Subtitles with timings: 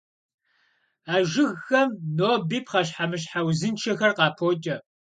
[1.13, 4.75] А жыгхэм ноби пхъэщхьэмыщхьэ узыншэхэр къапокӀэ.